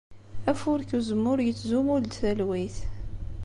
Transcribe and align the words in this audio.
Afurk 0.51 0.89
n 0.91 0.97
uzemmur 0.99 1.39
yettzumul-d 1.43 2.11
talwit. 2.19 2.77